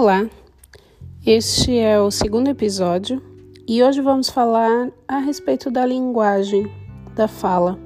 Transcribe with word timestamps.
Olá, 0.00 0.30
este 1.26 1.76
é 1.76 2.00
o 2.00 2.08
segundo 2.08 2.46
episódio 2.46 3.20
e 3.66 3.82
hoje 3.82 4.00
vamos 4.00 4.28
falar 4.28 4.92
a 5.08 5.18
respeito 5.18 5.72
da 5.72 5.84
linguagem, 5.84 6.72
da 7.16 7.26
fala. 7.26 7.76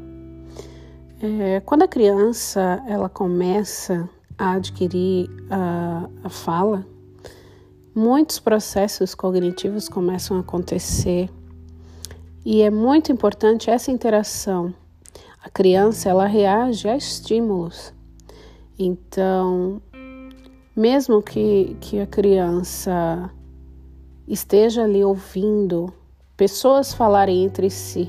É, 1.23 1.61
quando 1.61 1.85
a 1.85 1.89
criança 1.89 2.85
ela 2.87 3.09
começa 3.09 4.07
a 4.37 4.53
adquirir 4.53 5.31
a, 5.49 6.07
a 6.25 6.29
fala, 6.29 6.87
muitos 7.95 8.39
processos 8.39 9.15
cognitivos 9.15 9.89
começam 9.89 10.37
a 10.37 10.41
acontecer 10.41 11.31
e 12.45 12.61
é 12.61 12.69
muito 12.69 13.11
importante 13.11 13.71
essa 13.71 13.91
interação. 13.91 14.75
A 15.43 15.49
criança 15.49 16.11
ela 16.11 16.27
reage 16.27 16.87
a 16.87 16.95
estímulos, 16.95 17.95
então 18.79 19.81
mesmo 20.75 21.23
que, 21.23 21.77
que 21.81 22.01
a 22.01 22.07
criança 22.07 23.31
esteja 24.27 24.85
ali 24.85 25.05
ouvindo 25.05 25.93
pessoas 26.37 26.95
falarem 26.95 27.45
entre 27.45 27.69
si, 27.69 28.09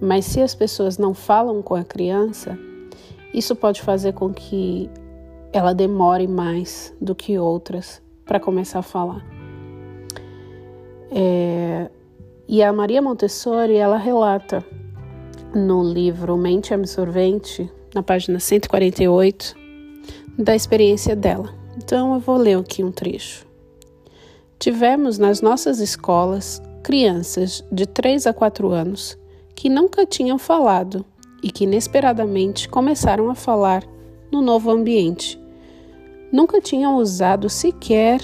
mas 0.00 0.26
se 0.26 0.40
as 0.40 0.54
pessoas 0.54 0.98
não 0.98 1.14
falam 1.14 1.62
com 1.62 1.74
a 1.74 1.84
criança, 1.84 2.58
isso 3.32 3.56
pode 3.56 3.80
fazer 3.80 4.12
com 4.12 4.32
que 4.32 4.90
ela 5.52 5.72
demore 5.72 6.26
mais 6.26 6.94
do 7.00 7.14
que 7.14 7.38
outras 7.38 8.02
para 8.26 8.38
começar 8.38 8.80
a 8.80 8.82
falar. 8.82 9.24
É, 11.10 11.90
e 12.46 12.62
a 12.62 12.72
Maria 12.72 13.00
Montessori 13.00 13.76
ela 13.76 13.96
relata 13.96 14.64
no 15.54 15.82
livro 15.82 16.36
Mente 16.36 16.74
Absorvente, 16.74 17.70
na 17.94 18.02
página 18.02 18.38
148, 18.38 19.54
da 20.36 20.54
experiência 20.54 21.14
dela. 21.14 21.63
Então 21.76 22.14
eu 22.14 22.20
vou 22.20 22.36
ler 22.36 22.58
aqui 22.58 22.82
um 22.82 22.92
trecho. 22.92 23.46
Tivemos 24.58 25.18
nas 25.18 25.40
nossas 25.40 25.80
escolas 25.80 26.62
crianças 26.82 27.64
de 27.72 27.86
3 27.86 28.26
a 28.26 28.32
4 28.32 28.70
anos 28.70 29.18
que 29.54 29.68
nunca 29.68 30.04
tinham 30.04 30.38
falado 30.38 31.04
e 31.42 31.50
que 31.50 31.64
inesperadamente 31.64 32.68
começaram 32.68 33.30
a 33.30 33.34
falar 33.34 33.84
no 34.30 34.42
novo 34.42 34.70
ambiente. 34.70 35.40
Nunca 36.32 36.60
tinham 36.60 36.96
usado 36.96 37.48
sequer 37.48 38.20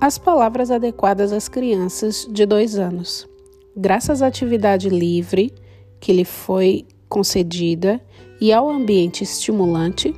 as 0.00 0.16
palavras 0.18 0.70
adequadas 0.70 1.32
às 1.32 1.48
crianças 1.48 2.26
de 2.30 2.46
dois 2.46 2.78
anos. 2.78 3.28
Graças 3.76 4.22
à 4.22 4.26
atividade 4.26 4.88
livre 4.88 5.52
que 5.98 6.12
lhe 6.12 6.24
foi 6.24 6.86
concedida 7.08 8.00
e 8.40 8.52
ao 8.52 8.70
ambiente 8.70 9.22
estimulante, 9.22 10.14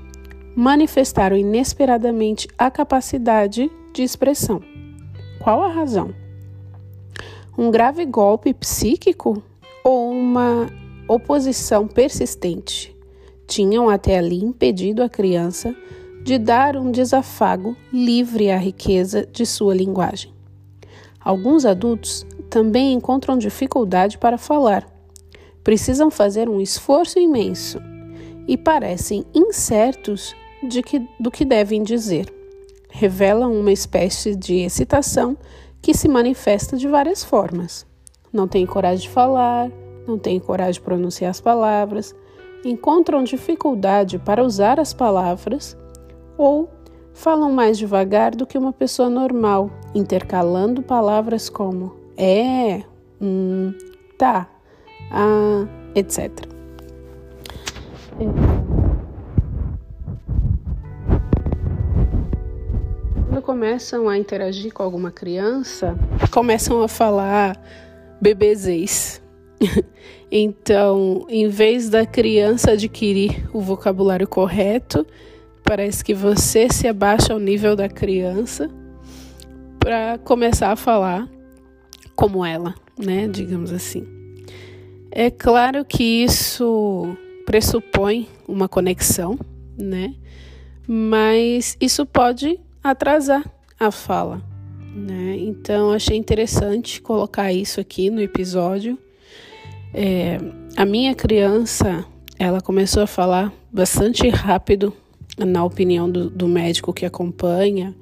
manifestaram 0.54 1.36
inesperadamente 1.36 2.48
a 2.58 2.70
capacidade 2.70 3.70
de 3.92 4.02
expressão. 4.02 4.62
Qual 5.40 5.62
a 5.62 5.68
razão? 5.68 6.14
Um 7.56 7.70
grave 7.70 8.04
golpe 8.06 8.54
psíquico 8.54 9.42
ou 9.84 10.10
uma 10.10 10.68
oposição 11.08 11.86
persistente 11.86 12.96
tinham 13.46 13.90
até 13.90 14.18
ali 14.18 14.42
impedido 14.42 15.02
a 15.02 15.08
criança 15.08 15.74
de 16.22 16.38
dar 16.38 16.76
um 16.76 16.90
desafago 16.90 17.76
livre 17.92 18.50
à 18.50 18.56
riqueza 18.56 19.26
de 19.30 19.44
sua 19.44 19.74
linguagem. 19.74 20.32
Alguns 21.20 21.64
adultos 21.64 22.24
também 22.48 22.92
encontram 22.92 23.36
dificuldade 23.36 24.18
para 24.18 24.38
falar, 24.38 24.86
precisam 25.64 26.10
fazer 26.10 26.48
um 26.48 26.60
esforço 26.60 27.18
imenso 27.18 27.80
e 28.46 28.56
parecem 28.56 29.24
incertos 29.34 30.34
de 30.62 30.82
que, 30.82 31.06
do 31.18 31.30
que 31.30 31.44
devem 31.44 31.82
dizer. 31.82 32.32
Revelam 32.88 33.52
uma 33.52 33.72
espécie 33.72 34.34
de 34.36 34.60
excitação 34.60 35.36
que 35.80 35.94
se 35.94 36.08
manifesta 36.08 36.76
de 36.76 36.86
várias 36.86 37.24
formas. 37.24 37.86
Não 38.32 38.46
têm 38.46 38.64
coragem 38.64 39.08
de 39.08 39.08
falar, 39.08 39.70
não 40.06 40.18
têm 40.18 40.38
coragem 40.38 40.74
de 40.74 40.80
pronunciar 40.80 41.30
as 41.30 41.40
palavras, 41.40 42.14
encontram 42.64 43.24
dificuldade 43.24 44.18
para 44.18 44.44
usar 44.44 44.78
as 44.78 44.94
palavras 44.94 45.76
ou 46.38 46.68
falam 47.12 47.52
mais 47.52 47.76
devagar 47.76 48.34
do 48.34 48.46
que 48.46 48.56
uma 48.56 48.72
pessoa 48.72 49.10
normal, 49.10 49.70
intercalando 49.94 50.82
palavras 50.82 51.48
como 51.50 51.94
é, 52.16 52.82
hum, 53.20 53.74
tá, 54.16 54.48
ah, 55.10 55.66
etc. 55.94 56.30
É. 58.18 58.71
começam 63.52 64.08
a 64.08 64.16
interagir 64.16 64.72
com 64.72 64.82
alguma 64.82 65.10
criança, 65.10 65.94
começam 66.30 66.80
a 66.80 66.88
falar 66.88 67.54
bebezês. 68.18 69.22
então, 70.32 71.26
em 71.28 71.48
vez 71.48 71.90
da 71.90 72.06
criança 72.06 72.70
adquirir 72.70 73.46
o 73.52 73.60
vocabulário 73.60 74.26
correto, 74.26 75.06
parece 75.62 76.02
que 76.02 76.14
você 76.14 76.66
se 76.70 76.88
abaixa 76.88 77.34
ao 77.34 77.38
nível 77.38 77.76
da 77.76 77.90
criança 77.90 78.70
para 79.78 80.16
começar 80.24 80.72
a 80.72 80.76
falar 80.76 81.28
como 82.16 82.46
ela, 82.46 82.74
né? 82.96 83.28
Digamos 83.28 83.70
assim. 83.70 84.08
É 85.10 85.30
claro 85.30 85.84
que 85.84 86.24
isso 86.24 87.14
pressupõe 87.44 88.26
uma 88.48 88.66
conexão, 88.66 89.38
né? 89.76 90.14
Mas 90.88 91.76
isso 91.78 92.06
pode 92.06 92.58
atrasar 92.82 93.44
a 93.78 93.90
fala. 93.90 94.42
Né? 94.94 95.36
Então, 95.38 95.90
achei 95.90 96.16
interessante 96.16 97.00
colocar 97.00 97.52
isso 97.52 97.80
aqui 97.80 98.10
no 98.10 98.20
episódio. 98.20 98.98
É, 99.94 100.38
a 100.76 100.84
minha 100.84 101.14
criança, 101.14 102.04
ela 102.38 102.60
começou 102.60 103.02
a 103.02 103.06
falar 103.06 103.52
bastante 103.72 104.28
rápido, 104.28 104.92
na 105.38 105.64
opinião 105.64 106.10
do, 106.10 106.28
do 106.28 106.46
médico 106.46 106.92
que 106.92 107.06
acompanha, 107.06 107.94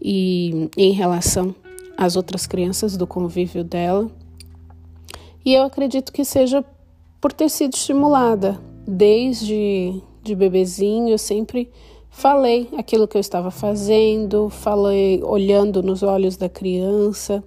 e 0.00 0.68
em 0.76 0.92
relação 0.92 1.54
às 1.96 2.16
outras 2.16 2.46
crianças 2.46 2.96
do 2.96 3.06
convívio 3.06 3.64
dela. 3.64 4.10
E 5.44 5.54
eu 5.54 5.62
acredito 5.62 6.12
que 6.12 6.24
seja 6.24 6.64
por 7.20 7.32
ter 7.32 7.48
sido 7.48 7.74
estimulada 7.74 8.60
desde 8.86 10.00
de 10.22 10.34
bebezinho, 10.34 11.08
eu 11.08 11.18
sempre 11.18 11.70
Falei 12.16 12.70
aquilo 12.78 13.06
que 13.06 13.14
eu 13.14 13.20
estava 13.20 13.50
fazendo, 13.50 14.48
falei 14.48 15.22
olhando 15.22 15.82
nos 15.82 16.02
olhos 16.02 16.34
da 16.34 16.48
criança. 16.48 17.44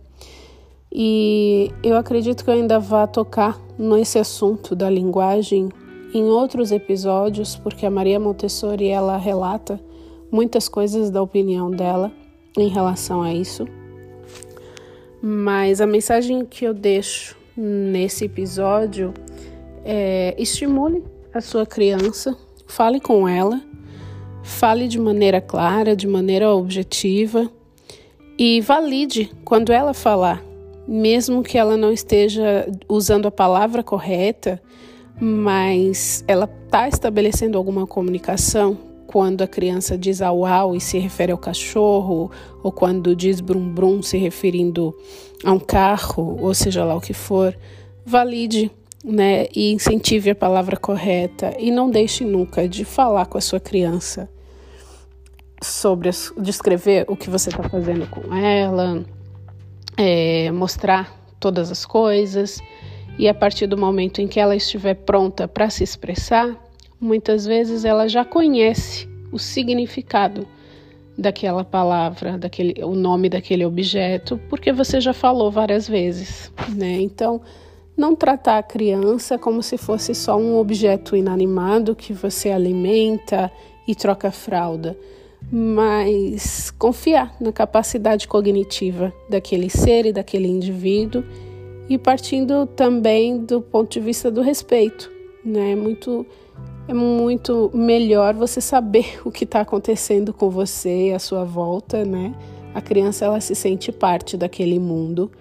E 0.94 1.72
eu 1.84 1.98
acredito 1.98 2.44
que 2.44 2.52
eu 2.52 2.54
ainda 2.54 2.80
vá 2.80 3.08
tocar 3.08 3.60
nesse 3.80 4.20
assunto 4.20 4.76
da 4.76 4.88
linguagem 4.88 5.70
em 6.14 6.24
outros 6.26 6.72
episódios, 6.72 7.56
porque 7.56 7.84
a 7.84 7.90
Maria 7.90 8.20
Montessori 8.20 8.90
ela 8.90 9.18
relata 9.18 9.82
muitas 10.32 10.70
coisas 10.70 11.10
da 11.10 11.20
opinião 11.20 11.72
dela 11.72 12.12
em 12.56 12.68
relação 12.68 13.24
a 13.24 13.34
isso. 13.34 13.66
Mas 15.20 15.82
a 15.82 15.88
mensagem 15.88 16.46
que 16.46 16.66
eu 16.66 16.76
deixo 16.76 17.36
nesse 17.58 18.26
episódio 18.26 19.16
é 19.84 20.36
estimule 20.38 21.04
a 21.34 21.42
sua 21.42 21.66
criança, 21.66 22.38
fale 22.68 23.00
com 23.00 23.28
ela 23.28 23.68
Fale 24.50 24.90
de 24.90 25.00
maneira 25.00 25.40
clara, 25.40 25.96
de 25.96 26.06
maneira 26.06 26.54
objetiva 26.54 27.50
e 28.38 28.60
valide 28.60 29.32
quando 29.46 29.72
ela 29.72 29.94
falar, 29.94 30.44
mesmo 30.86 31.44
que 31.44 31.58
ela 31.58 31.78
não 31.78 31.94
esteja 31.94 32.68
usando 32.90 33.28
a 33.28 33.32
palavra 33.32 33.84
correta, 33.84 34.62
mas 35.18 36.26
ela 36.28 36.50
está 36.66 36.90
estabelecendo 36.90 37.58
alguma 37.58 37.88
comunicação 37.88 38.78
quando 39.08 39.44
a 39.44 39.48
criança 39.48 39.98
diz 39.98 40.22
au 40.22 40.46
au 40.46 40.76
e 40.76 40.82
se 40.82 40.98
refere 40.98 41.32
ao 41.32 41.38
cachorro, 41.38 42.30
ou 42.62 42.72
quando 42.72 43.16
diz 43.16 43.40
brum 43.40 43.74
brum 43.74 44.02
se 44.02 44.18
referindo 44.18 44.94
a 45.46 45.54
um 45.54 45.60
carro, 45.60 46.38
ou 46.42 46.54
seja 46.54 46.84
lá 46.84 46.96
o 46.96 47.02
que 47.02 47.14
for, 47.14 47.58
valide 48.06 48.70
né, 49.06 49.46
e 49.56 49.72
incentive 49.72 50.32
a 50.32 50.36
palavra 50.36 50.76
correta 50.76 51.56
e 51.58 51.72
não 51.72 51.90
deixe 51.90 52.26
nunca 52.26 52.68
de 52.68 52.84
falar 52.84 53.28
com 53.28 53.38
a 53.38 53.42
sua 53.42 53.60
criança 53.60 54.28
sobre 55.62 56.10
descrever 56.38 57.06
o 57.08 57.16
que 57.16 57.30
você 57.30 57.50
está 57.50 57.64
fazendo 57.68 58.08
com 58.08 58.34
ela, 58.36 59.04
é, 59.98 60.52
mostrar 60.52 61.14
todas 61.40 61.72
as 61.72 61.86
coisas 61.86 62.62
e 63.18 63.28
a 63.28 63.34
partir 63.34 63.68
do 63.68 63.78
momento 63.78 64.22
em 64.22 64.28
que 64.28 64.40
ela 64.40 64.56
estiver 64.56 64.94
pronta 64.94 65.48
para 65.48 65.70
se 65.70 65.84
expressar, 65.84 66.56
muitas 67.00 67.46
vezes 67.46 67.84
ela 67.84 68.08
já 68.08 68.24
conhece 68.24 69.10
o 69.32 69.38
significado 69.38 70.48
daquela 71.18 71.66
palavra, 71.66 72.38
daquele, 72.38 72.82
o 72.82 72.96
nome 72.96 73.28
daquele 73.28 73.66
objeto, 73.66 74.40
porque 74.50 74.72
você 74.72 75.02
já 75.02 75.14
falou 75.14 75.52
várias 75.52 75.88
vezes, 75.88 76.50
né? 76.74 77.02
Então, 77.02 77.42
não 77.96 78.16
tratar 78.16 78.58
a 78.58 78.64
criança 78.64 79.38
como 79.38 79.62
se 79.62 79.78
fosse 79.78 80.16
só 80.16 80.38
um 80.38 80.58
objeto 80.58 81.18
inanimado 81.18 81.94
que 81.94 82.14
você 82.14 82.50
alimenta 82.50 83.52
e 83.86 83.94
troca 83.94 84.32
fralda, 84.32 84.98
mas 85.52 86.72
confiar 86.72 87.36
na 87.40 87.52
capacidade 87.52 88.28
cognitiva 88.28 89.14
daquele 89.30 89.70
ser 89.70 90.06
e 90.06 90.14
daquele 90.14 90.48
indivíduo 90.48 91.24
e 91.90 91.98
partindo 91.98 92.68
também 92.68 93.38
do 93.38 93.62
ponto 93.62 93.92
de 93.92 94.00
vista 94.00 94.30
do 94.30 94.42
respeito, 94.42 95.12
né? 95.44 95.72
É 95.72 95.76
muito 95.76 96.26
é 96.88 96.94
muito 96.94 97.70
melhor 97.74 98.34
você 98.34 98.60
saber 98.60 99.20
o 99.26 99.32
que 99.32 99.44
está 99.44 99.62
acontecendo 99.62 100.34
com 100.34 100.50
você 100.50 101.14
à 101.16 101.20
sua 101.20 101.44
volta, 101.44 102.04
né? 102.04 102.34
A 102.74 102.82
criança 102.82 103.26
ela 103.26 103.42
se 103.42 103.56
sente 103.56 103.92
parte 103.92 104.38
daquele 104.38 104.80
mundo 104.80 105.32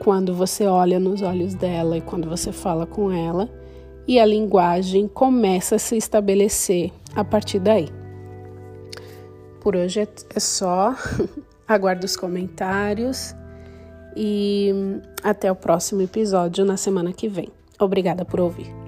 quando 0.00 0.34
você 0.34 0.66
olha 0.66 0.98
nos 0.98 1.22
olhos 1.22 1.54
dela 1.54 1.98
e 1.98 2.00
quando 2.00 2.28
você 2.28 2.50
fala 2.52 2.86
com 2.86 3.12
ela, 3.12 3.48
e 4.08 4.18
a 4.18 4.24
linguagem 4.24 5.06
começa 5.06 5.76
a 5.76 5.78
se 5.78 5.96
estabelecer 5.96 6.90
a 7.14 7.22
partir 7.22 7.58
daí. 7.58 7.99
Por 9.60 9.76
hoje 9.76 10.08
é 10.34 10.40
só. 10.40 10.94
Aguardo 11.68 12.04
os 12.04 12.16
comentários 12.16 13.34
e 14.16 14.72
até 15.22 15.52
o 15.52 15.54
próximo 15.54 16.02
episódio 16.02 16.64
na 16.64 16.76
semana 16.76 17.12
que 17.12 17.28
vem. 17.28 17.48
Obrigada 17.78 18.24
por 18.24 18.40
ouvir. 18.40 18.79